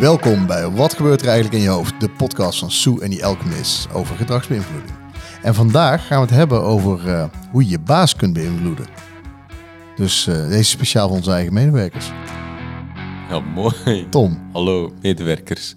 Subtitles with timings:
[0.00, 2.00] Welkom bij Wat gebeurt er eigenlijk in je hoofd?
[2.00, 4.94] De podcast van Sue en die Alchemist over gedragsbeïnvloeding.
[5.42, 8.86] En vandaag gaan we het hebben over uh, hoe je je baas kunt beïnvloeden.
[9.96, 12.10] Dus uh, deze is speciaal voor onze eigen medewerkers.
[13.28, 14.06] Ja, mooi.
[14.10, 14.48] Tom.
[14.52, 15.74] Hallo, medewerkers.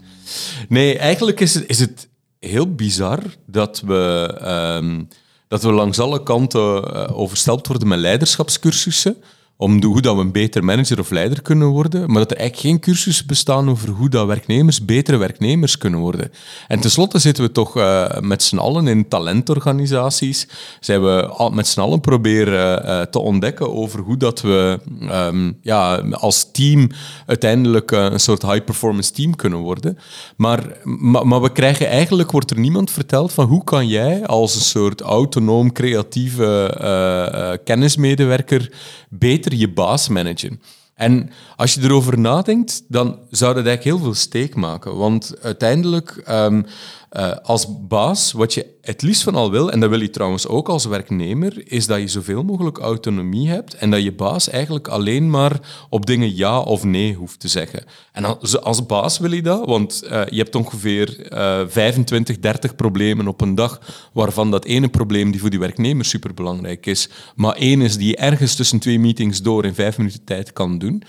[0.69, 2.09] Nee, eigenlijk is het, is het
[2.39, 4.35] heel bizar dat we,
[4.81, 5.07] um,
[5.47, 9.17] dat we langs alle kanten uh, overstelpt worden met leiderschapscursussen
[9.61, 12.67] om hoe dat we een beter manager of leider kunnen worden, maar dat er eigenlijk
[12.67, 16.31] geen cursussen bestaan over hoe dat werknemers betere werknemers kunnen worden.
[16.67, 20.47] En tenslotte zitten we toch uh, met z'n allen in talentorganisaties,
[20.79, 25.95] zijn we met z'n allen proberen uh, te ontdekken over hoe dat we um, ja,
[26.11, 26.89] als team
[27.25, 29.97] uiteindelijk uh, een soort high-performance team kunnen worden.
[30.35, 34.55] Maar, maar, maar, we krijgen eigenlijk, wordt er niemand verteld van hoe kan jij als
[34.55, 38.71] een soort autonoom, creatieve kennismedewerker
[39.09, 40.61] beter je baas managen.
[40.93, 44.97] En als je erover nadenkt, dan zou dat eigenlijk heel veel steek maken.
[44.97, 46.65] Want uiteindelijk, um,
[47.11, 50.47] uh, als baas, wat je het liefst van al wil, en dat wil je trouwens
[50.47, 54.87] ook als werknemer, is dat je zoveel mogelijk autonomie hebt en dat je baas eigenlijk
[54.87, 57.83] alleen maar op dingen ja of nee hoeft te zeggen.
[58.11, 63.27] En als, baas wil je dat, want uh, je hebt ongeveer uh, 25, 30 problemen
[63.27, 63.81] op een dag,
[64.13, 68.17] waarvan dat ene probleem die voor die werknemer superbelangrijk is, maar één is die je
[68.17, 71.03] ergens tussen twee meetings door in vijf minuten tijd kan doen.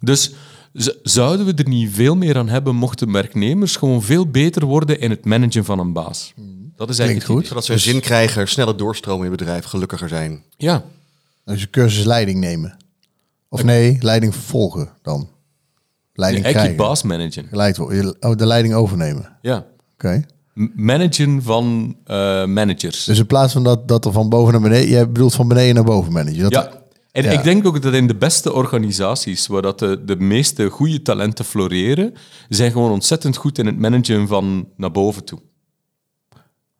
[0.00, 0.32] Dus
[1.02, 5.10] zouden we er niet veel meer aan hebben mochten werknemers gewoon veel beter worden in
[5.10, 6.34] het managen van een baas?
[6.76, 7.46] Dat is eigenlijk goed.
[7.46, 10.42] Zodat ze een zin krijgen, sneller doorstromen in het bedrijf, gelukkiger zijn.
[10.56, 10.84] Ja.
[11.44, 12.76] Dus je cursus leiding nemen.
[13.48, 15.28] Of nee, leiding vervolgen dan.
[16.12, 16.76] Leiding nee, krijgen.
[16.76, 17.46] baas managen.
[17.48, 19.36] Geleid, oh, de leiding overnemen.
[19.42, 19.56] Ja.
[19.56, 19.66] Oké.
[19.94, 20.24] Okay.
[20.74, 23.04] Managen van uh, managers.
[23.04, 25.74] Dus in plaats van dat, dat er van boven naar beneden, jij bedoelt van beneden
[25.74, 26.42] naar boven managen.
[26.42, 26.82] Dat ja,
[27.24, 31.02] en ik denk ook dat in de beste organisaties, waar dat de, de meeste goede
[31.02, 32.14] talenten floreren,
[32.48, 35.38] zijn gewoon ontzettend goed in het managen van naar boven toe.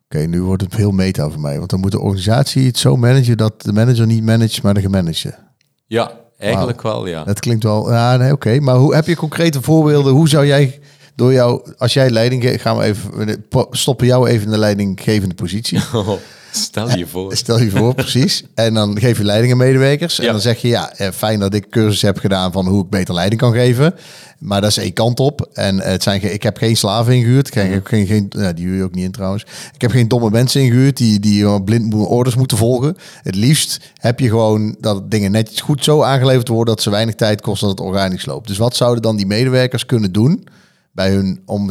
[0.05, 1.59] Oké, nu wordt het heel meta voor mij.
[1.59, 4.81] Want dan moet de organisatie het zo managen dat de manager niet managt, maar de
[4.81, 5.35] gemanagde.
[5.87, 7.25] Ja, eigenlijk wel, ja.
[7.25, 7.93] Dat klinkt wel...
[7.93, 8.61] Ja, nee, oké.
[8.61, 10.13] Maar hoe heb je concrete voorbeelden?
[10.13, 10.81] Hoe zou jij
[11.15, 11.73] door jou...
[11.77, 13.45] Als jij leiding geeft, gaan we even...
[13.71, 15.81] Stoppen jou even in de leidinggevende positie.
[16.57, 17.37] Stel je voor.
[17.37, 18.45] Stel je voor, precies.
[18.55, 20.19] En dan geef je leiding aan medewerkers.
[20.19, 22.91] En dan zeg je, ja, eh, fijn dat ik cursus heb gedaan van hoe ik
[22.91, 23.95] beter leiding kan geven.
[24.39, 25.49] Maar dat is één kant op.
[25.53, 27.47] En het zijn, ik heb geen slaven ingehuurd.
[27.47, 29.43] Ik heb geen, geen, ja, die huur je ook niet in trouwens.
[29.75, 32.97] Ik heb geen domme mensen ingehuurd die, die blind orders moeten volgen.
[33.23, 37.15] Het liefst heb je gewoon dat dingen netjes goed zo aangeleverd worden dat ze weinig
[37.15, 38.49] tijd kosten dat het organisch loopt.
[38.49, 40.47] Dus wat zouden dan die medewerkers kunnen doen
[40.93, 41.71] bij hun om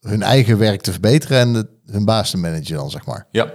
[0.00, 3.26] hun eigen werk te verbeteren en hun baas te managen dan, zeg maar?
[3.30, 3.52] Ja,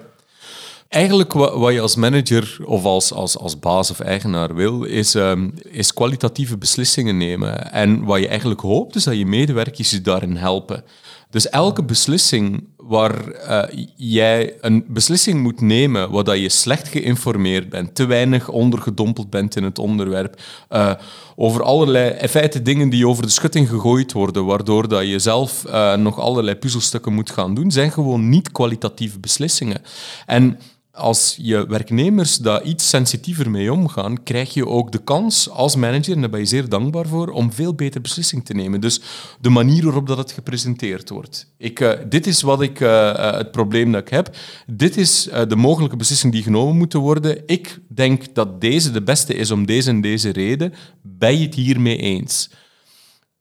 [0.92, 5.54] Eigenlijk wat, je als manager of als, als, als baas of eigenaar wil, is, um,
[5.70, 7.72] is kwalitatieve beslissingen nemen.
[7.72, 10.84] En wat je eigenlijk hoopt, is dat je medewerkers je daarin helpen.
[11.30, 17.70] Dus elke beslissing waar uh, jij een beslissing moet nemen waar dat je slecht geïnformeerd
[17.70, 20.94] bent, te weinig ondergedompeld bent in het onderwerp, uh,
[21.36, 25.64] over allerlei in feite dingen die over de schutting gegooid worden, waardoor dat je zelf
[25.68, 29.82] uh, nog allerlei puzzelstukken moet gaan doen, zijn gewoon niet kwalitatieve beslissingen.
[30.26, 30.60] En
[31.02, 36.14] als je werknemers daar iets sensitiever mee omgaan, krijg je ook de kans als manager,
[36.14, 38.82] en daar ben je zeer dankbaar voor, om veel beter beslissing te nemen.
[38.82, 39.02] Dus
[39.40, 41.54] de manier waarop dat het gepresenteerd wordt.
[41.58, 44.36] Ik, uh, dit is wat ik, uh, het probleem dat ik heb.
[44.68, 47.44] Dit is de mogelijke beslissing die genomen moeten worden.
[47.46, 50.74] Ik denk dat deze de beste is om deze en deze reden.
[51.02, 52.50] Ben je het hiermee eens?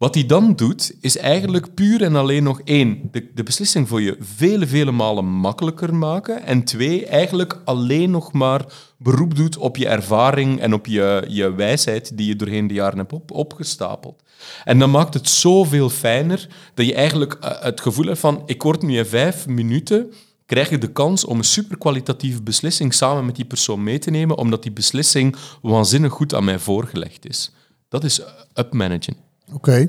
[0.00, 4.00] Wat hij dan doet, is eigenlijk puur en alleen nog één, de, de, beslissing voor
[4.00, 6.42] je vele, vele malen makkelijker maken.
[6.42, 8.64] En twee, eigenlijk alleen nog maar
[8.98, 12.98] beroep doet op je ervaring en op je, je wijsheid die je doorheen de jaren
[12.98, 14.22] hebt op, opgestapeld.
[14.64, 18.62] En dan maakt het zoveel fijner dat je eigenlijk eh, het gevoel hebt van, ik
[18.62, 20.12] word nu in vijf minuten
[20.46, 24.36] krijg je de kans om een superkwalitatieve beslissing samen met die persoon mee te nemen,
[24.36, 27.52] omdat die beslissing waanzinnig goed aan mij voorgelegd is.
[27.88, 28.20] Dat is
[28.54, 29.29] upmanagen.
[29.52, 29.88] Oké,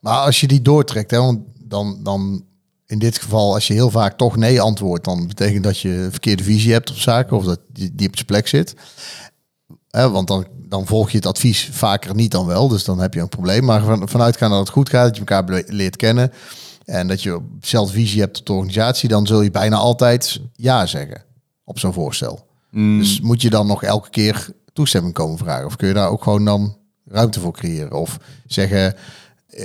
[0.00, 2.44] maar als je die doortrekt, hè, want dan, dan
[2.86, 6.42] in dit geval, als je heel vaak toch nee antwoordt, dan betekent dat je verkeerde
[6.42, 8.74] visie hebt op zaken of dat die, die op zijn plek zit.
[9.90, 13.20] Want dan, dan volg je het advies vaker niet dan wel, dus dan heb je
[13.20, 13.64] een probleem.
[13.64, 16.32] Maar van, vanuit gaan dat het goed gaat, dat je elkaar leert kennen
[16.84, 20.86] en dat je dezelfde visie hebt op de organisatie, dan zul je bijna altijd ja
[20.86, 21.24] zeggen
[21.64, 22.46] op zo'n voorstel.
[22.70, 22.98] Mm.
[22.98, 25.66] Dus moet je dan nog elke keer toestemming komen vragen?
[25.66, 26.76] Of kun je daar ook gewoon dan
[27.12, 27.92] ruimte voor creëren.
[27.92, 28.94] Of zeggen,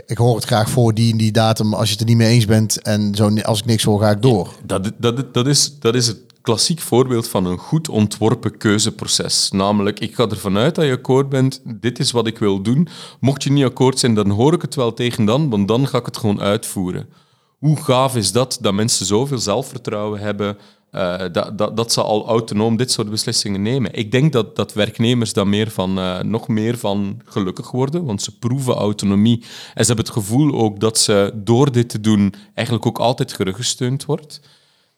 [0.06, 2.34] ik hoor het graag voor die en die datum als je het er niet mee
[2.34, 2.82] eens bent.
[2.82, 4.54] En zo, als ik niks hoor, ga ik door.
[4.66, 9.52] Dat, dat, dat, is, dat is het klassiek voorbeeld van een goed ontworpen keuzeproces.
[9.52, 12.88] Namelijk, ik ga ervan uit dat je akkoord bent, dit is wat ik wil doen.
[13.20, 15.98] Mocht je niet akkoord zijn, dan hoor ik het wel tegen dan, want dan ga
[15.98, 17.10] ik het gewoon uitvoeren.
[17.58, 20.58] Hoe gaaf is dat, dat mensen zoveel zelfvertrouwen hebben,
[20.92, 23.94] uh, dat, dat, dat ze al autonoom dit soort beslissingen nemen.
[23.94, 28.22] Ik denk dat, dat werknemers daar meer van, uh, nog meer van gelukkig worden, want
[28.22, 29.40] ze proeven autonomie.
[29.74, 33.34] En ze hebben het gevoel ook dat ze door dit te doen eigenlijk ook altijd
[33.34, 34.40] geruggesteund wordt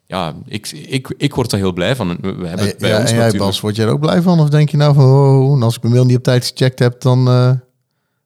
[0.10, 2.18] ja, ik, ik, ik word er heel blij van.
[2.22, 4.40] We hebben het bij ja, ons en jij, Bas, word jij er ook blij van?
[4.40, 7.02] Of denk je nou van, oh, als ik mijn mail niet op tijd gecheckt heb,
[7.02, 7.52] dan uh,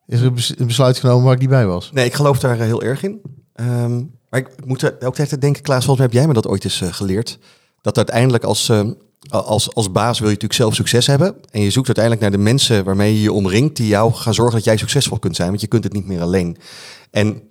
[0.07, 1.91] is er een besluit genomen waar ik niet bij was?
[1.93, 3.21] Nee, ik geloof daar heel erg in.
[3.55, 6.63] Um, maar ik moet ook tijd denken, Klaas, volgens mij heb jij me dat ooit
[6.63, 7.39] eens uh, geleerd.
[7.81, 8.81] Dat uiteindelijk als, uh,
[9.29, 11.35] als, als baas wil je natuurlijk zelf succes hebben.
[11.49, 14.55] En je zoekt uiteindelijk naar de mensen waarmee je je omringt, die jou gaan zorgen
[14.55, 15.49] dat jij succesvol kunt zijn.
[15.49, 16.57] Want je kunt het niet meer alleen.
[17.11, 17.41] En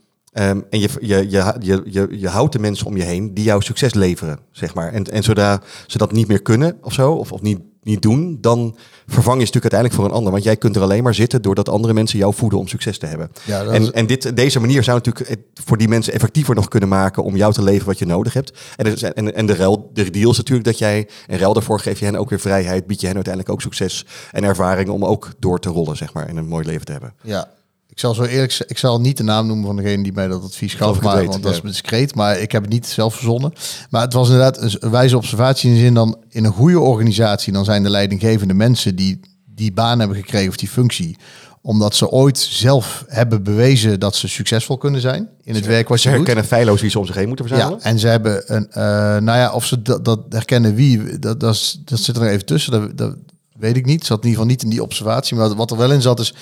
[0.40, 3.44] Um, en je, je, je, je, je, je houdt de mensen om je heen die
[3.44, 4.93] jouw succes leveren, zeg maar.
[4.93, 8.38] En, en zodra ze dat niet meer kunnen of zo, of, of niet, niet doen,
[8.40, 8.76] dan
[9.06, 10.32] vervang je stuk uiteindelijk voor een ander.
[10.32, 13.06] Want jij kunt er alleen maar zitten doordat andere mensen jou voeden om succes te
[13.06, 13.31] hebben.
[13.44, 17.23] Ja, en en dit, deze manier zou natuurlijk voor die mensen effectiever nog kunnen maken
[17.23, 18.58] om jou te leveren wat je nodig hebt.
[18.76, 21.99] En, en, en de, ruil, de deal is natuurlijk dat jij, en ruil daarvoor geef
[21.99, 25.31] je hen ook weer vrijheid, bied je hen uiteindelijk ook succes en ervaring om ook
[25.38, 27.14] door te rollen, zeg maar, en een mooi leven te hebben.
[27.23, 27.49] Ja,
[27.92, 30.42] ik zal zo eerlijk ik zal niet de naam noemen van degene die mij dat
[30.42, 32.14] advies gaf, maar, want dat is discreet.
[32.14, 33.52] Maar ik heb het niet zelf verzonnen.
[33.90, 37.52] Maar het was inderdaad een wijze observatie in de zin dan in een goede organisatie,
[37.52, 41.16] dan zijn de leidinggevende mensen die die baan hebben gekregen of die functie
[41.62, 46.00] omdat ze ooit zelf hebben bewezen dat ze succesvol kunnen zijn in het werk wat
[46.00, 47.78] ze, ze herkennen feilloos wie ze om zich heen moeten verzamelen.
[47.82, 48.74] Ja, en ze hebben een, uh,
[49.18, 52.72] nou ja, of ze dat, dat herkennen wie, dat, dat, dat zit er even tussen.
[52.72, 53.16] Dat, dat
[53.62, 54.06] weet ik niet.
[54.06, 55.36] Zat in ieder geval niet in die observatie.
[55.36, 56.34] Maar wat er wel in zat is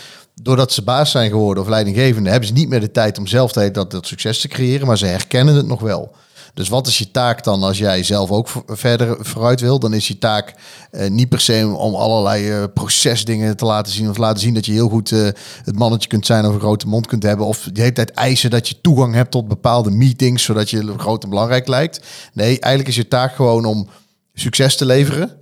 [0.43, 3.53] doordat ze baas zijn geworden of leidinggevende, hebben ze niet meer de tijd om zelf
[3.53, 6.15] te dat, dat succes te creëren, maar ze herkennen het nog wel.
[6.55, 9.79] Dus wat is je taak dan als jij zelf ook verder vooruit wil?
[9.79, 10.55] Dan is je taak
[10.91, 14.09] eh, niet per se om allerlei uh, procesdingen te laten zien.
[14.09, 15.29] Of laten zien dat je heel goed uh,
[15.65, 17.47] het mannetje kunt zijn of een grote mond kunt hebben.
[17.47, 21.23] Of de hele tijd eisen dat je toegang hebt tot bepaalde meetings, zodat je groot
[21.23, 22.01] en belangrijk lijkt.
[22.33, 23.89] Nee, eigenlijk is je taak gewoon om
[24.35, 25.40] succes te leveren.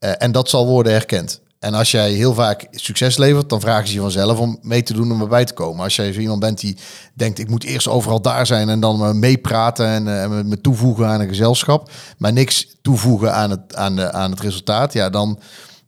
[0.00, 1.40] En dat zal worden herkend.
[1.60, 4.92] En als jij heel vaak succes levert, dan vragen ze je vanzelf om mee te
[4.92, 5.84] doen om erbij te komen.
[5.84, 6.76] Als jij zo iemand bent die
[7.14, 11.20] denkt, ik moet eerst overal daar zijn en dan meepraten en, uh, me toevoegen aan
[11.20, 15.40] een gezelschap, maar niks toevoegen aan het, aan de, aan het resultaat, ja, dan,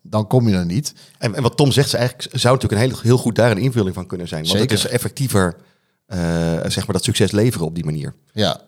[0.02, 0.94] dan kom je er niet.
[1.18, 3.94] En, en wat Tom zegt, eigenlijk zou natuurlijk een heel, heel goed daar een invulling
[3.94, 4.44] van kunnen zijn.
[4.44, 4.76] Want Zeker.
[4.76, 5.56] het is effectiever,
[6.08, 6.18] uh,
[6.66, 8.14] zeg maar, dat succes leveren op die manier.
[8.32, 8.60] Ja,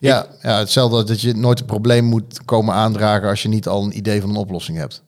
[0.00, 3.84] ja, ja, hetzelfde dat je nooit een probleem moet komen aandragen als je niet al
[3.84, 5.02] een idee van een oplossing hebt.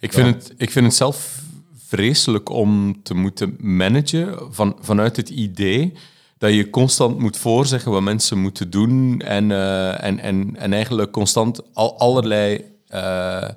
[0.00, 1.42] Ik vind, het, ik vind het zelf
[1.86, 5.92] vreselijk om te moeten managen van, vanuit het idee
[6.38, 11.10] dat je constant moet voorzeggen wat mensen moeten doen en, uh, en, en, en eigenlijk
[11.12, 12.54] constant al, allerlei,
[12.94, 13.48] uh,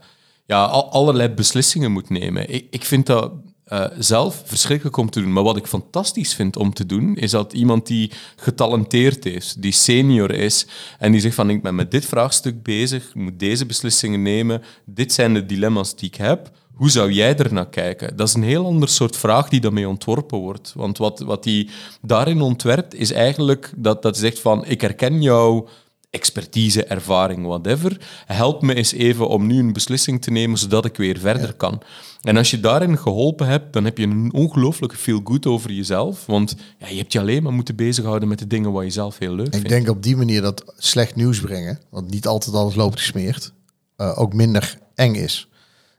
[0.45, 2.53] ja, al, allerlei beslissingen moet nemen.
[2.53, 3.31] Ik, ik vind dat
[3.67, 5.33] uh, zelf verschrikkelijk om te doen.
[5.33, 9.71] Maar wat ik fantastisch vind om te doen, is dat iemand die getalenteerd is, die
[9.71, 10.65] senior is,
[11.00, 14.62] en die zegt van ik ben met dit vraagstuk bezig, ik moet deze beslissingen nemen,
[14.85, 16.51] dit zijn de dilemma's die ik heb.
[16.73, 18.17] Hoe zou jij er naar kijken?
[18.17, 20.73] Dat is een heel ander soort vraag die daarmee ontworpen wordt.
[20.75, 21.69] Want wat, wat hij
[22.01, 25.67] daarin ontwerpt, is eigenlijk dat, dat zegt van ik herken jou
[26.15, 27.97] expertise, ervaring, whatever.
[28.25, 31.81] Help me eens even om nu een beslissing te nemen, zodat ik weer verder kan.
[32.21, 36.25] En als je daarin geholpen hebt, dan heb je een ongelooflijke feel good over jezelf.
[36.25, 39.17] Want ja, je hebt je alleen maar moeten bezighouden met de dingen waar je zelf
[39.17, 39.67] heel leuk ik vindt.
[39.67, 43.53] Ik denk op die manier dat slecht nieuws brengen, want niet altijd alles loopt gesmeerd,
[43.98, 45.50] uh, ook minder eng is.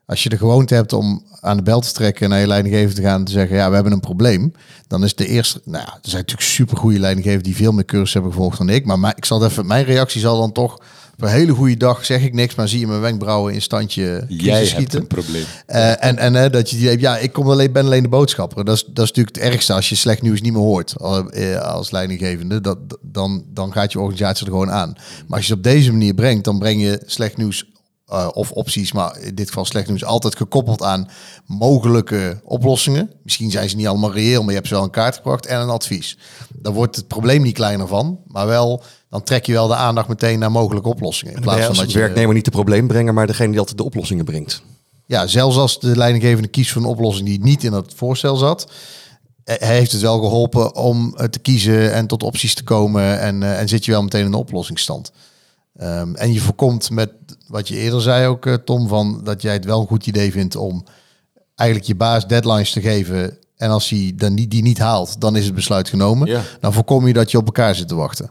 [0.07, 2.95] Als je de gewoonte hebt om aan de bel te trekken en naar je leidinggever
[2.95, 4.53] te gaan en te zeggen, ja, we hebben een probleem,
[4.89, 7.85] dan is de eerste, nou ja, er zijn natuurlijk super goede leidinggevers die veel meer
[7.85, 10.81] cursussen hebben gevolgd dan ik, maar ik zal even, mijn reactie zal dan toch
[11.17, 14.25] op een hele goede dag zeg ik niks, maar zie je mijn wenkbrauwen in standje
[14.29, 14.99] Jij schieten.
[14.99, 15.45] hebt een probleem.
[15.69, 18.65] Uh, en en uh, dat je die ja, ik kom alleen, ben alleen de boodschapper.
[18.65, 21.59] Dat is, dat is natuurlijk het ergste als je slecht nieuws niet meer hoort uh,
[21.59, 22.61] als leidinggevende.
[22.61, 24.93] Dat, dan, dan gaat je organisatie er gewoon aan.
[25.27, 27.65] Maar als je het op deze manier brengt, dan breng je slecht nieuws
[28.13, 31.09] uh, of opties, maar in dit geval slecht nieuws, altijd gekoppeld aan
[31.47, 33.11] mogelijke oplossingen.
[33.23, 35.61] Misschien zijn ze niet allemaal reëel, maar je hebt ze wel een kaart gebracht en
[35.61, 36.19] een advies.
[36.53, 40.09] Dan wordt het probleem niet kleiner van, maar wel, dan trek je wel de aandacht
[40.09, 41.35] meteen naar mogelijke oplossingen.
[41.35, 43.85] In plaats van dat je werknemer niet het probleem brengen, maar degene die altijd de
[43.85, 44.63] oplossingen brengt.
[45.07, 48.71] Ja, zelfs als de leidinggevende kiest voor een oplossing die niet in het voorstel zat,
[49.45, 53.85] heeft het wel geholpen om te kiezen en tot opties te komen en, en zit
[53.85, 55.13] je wel meteen in de oplossingsstand.
[55.83, 57.11] Um, en je voorkomt met
[57.49, 60.33] wat je eerder zei ook, uh, Tom, van dat jij het wel een goed idee
[60.33, 60.85] vindt om
[61.55, 63.39] eigenlijk je baas deadlines te geven.
[63.57, 66.29] En als hij dan niet, die niet haalt, dan is het besluit genomen.
[66.29, 66.43] Ja.
[66.61, 68.31] Dan voorkom je dat je op elkaar zit te wachten.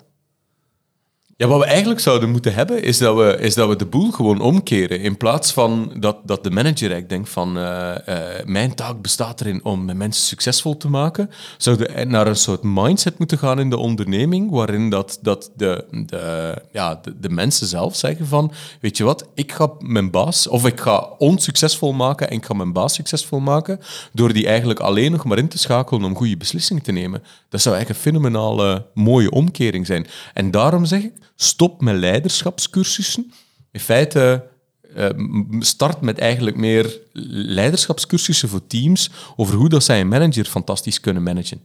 [1.37, 4.11] Ja, wat we eigenlijk zouden moeten hebben, is dat we, is dat we de boel
[4.11, 5.01] gewoon omkeren.
[5.01, 9.41] In plaats van dat, dat de manager eigenlijk denkt van eh, eh, mijn taak bestaat
[9.41, 13.69] erin om mensen succesvol te maken, zouden we naar een soort mindset moeten gaan in
[13.69, 18.51] de onderneming, waarin dat, dat de, de, ja, de, mensen zelf zeggen van,
[18.81, 22.45] weet je wat, ik ga mijn baas, of ik ga ons succesvol maken en ik
[22.45, 23.79] ga mijn baas succesvol maken,
[24.13, 27.23] door die eigenlijk alleen nog maar in te schakelen om goede beslissingen te nemen.
[27.49, 30.07] Dat zou eigenlijk een fenomenale mooie omkering zijn.
[30.33, 33.31] En daarom zeg ik, stop met leiderschapscursussen.
[33.71, 34.43] In feite
[34.97, 35.09] uh,
[35.59, 41.23] start met eigenlijk meer leiderschapscursussen voor teams over hoe dat zij een manager fantastisch kunnen
[41.23, 41.61] managen.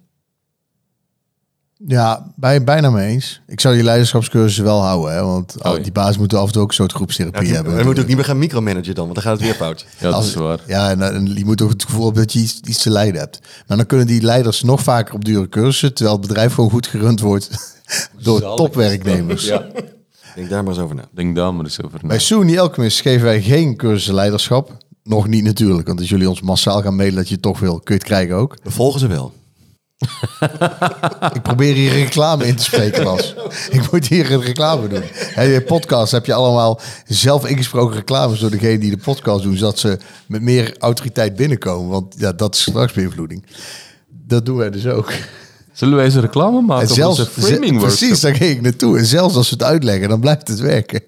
[1.87, 3.41] Ja, bij, bijna mee eens.
[3.47, 6.62] Ik zou die leiderschapscursussen wel houden, hè, want oh, die baas moeten af en toe
[6.62, 7.77] ook een soort groepstherapie ja, hebben.
[7.77, 9.87] We moeten ook niet meer gaan micromanagen dan, want dan gaat het weer fout.
[9.99, 10.61] ja, dat is waar.
[10.67, 13.21] Ja, en, en je moet ook het gevoel hebben dat je iets, iets te leiden
[13.21, 13.41] hebt.
[13.67, 16.87] Maar dan kunnen die leiders nog vaker op dure cursussen, terwijl het bedrijf gewoon goed
[16.87, 17.49] gerund wordt
[18.23, 19.45] door topwerknemers.
[19.51, 19.67] Ja.
[20.35, 21.09] Denk daar maar eens over na.
[21.15, 22.09] Denk daar maar eens over na.
[22.09, 24.77] Bij SUNY Alchemist geven wij geen cursus leiderschap.
[25.03, 27.81] Nog niet natuurlijk, want als jullie ons massaal gaan mailen dat je het toch wil,
[27.81, 28.57] kun je het krijgen ook.
[28.63, 29.33] We volgen ze wel.
[31.35, 33.35] ik probeer hier reclame in te spreken, Bas.
[33.71, 35.03] Ik moet hier een reclame doen.
[35.37, 39.57] In je podcast heb je allemaal zelf ingesproken reclames door degene die de podcast doen,
[39.57, 41.91] zodat ze met meer autoriteit binnenkomen.
[41.91, 43.47] Want ja, dat is beïnvloeding.
[44.09, 45.13] Dat doen wij dus ook.
[45.73, 48.99] Zullen wij eens een reclame maken en zelfs, framing Precies, daar ging ik naartoe.
[48.99, 51.03] En zelfs als we het uitleggen, dan blijft het werken.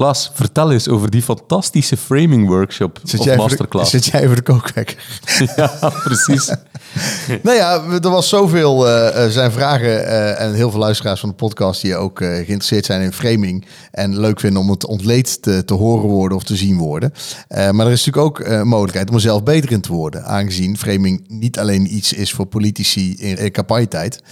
[0.00, 3.90] Klaas, vertel eens over die fantastische framing workshop zit of masterclass.
[3.90, 4.96] De, zit jij voor de kookwekker?
[5.56, 6.54] ja, precies.
[7.42, 11.34] nou ja, er was zoveel uh, zijn vragen uh, en heel veel luisteraars van de
[11.34, 15.64] podcast die ook uh, geïnteresseerd zijn in framing en leuk vinden om het ontleed te,
[15.64, 17.12] te horen worden of te zien worden.
[17.48, 20.78] maar er is natuurlijk ook een mogelijkheid om er zelf beter in te worden, aangezien
[20.78, 24.22] framing niet alleen iets is voor politici in, in campagnetijd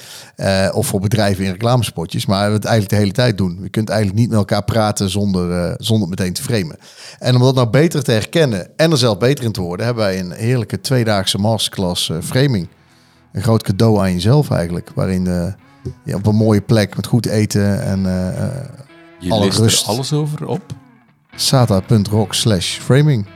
[0.72, 3.58] of voor bedrijven in reclamespotjes, maar we het eigenlijk de hele tijd doen.
[3.62, 6.76] Je kunt eigenlijk niet met elkaar praten zonder uh, zonder meteen te framen.
[7.18, 10.04] En om dat nou beter te herkennen en er zelf beter in te worden, hebben
[10.04, 12.68] wij een heerlijke tweedaagse masterclass uh, framing.
[13.32, 15.24] Een groot cadeau aan jezelf eigenlijk, waarin
[16.04, 18.02] je op een mooie plek met goed eten en
[19.18, 19.82] je alle rust.
[19.82, 20.62] Er alles over op
[21.34, 23.26] sata.rock slash framing.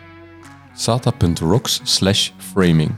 [0.75, 2.91] sata.rocks slash framing.